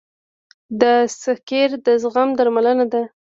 [0.81, 0.83] د
[1.23, 3.03] سکېر د زخم درملنه ده.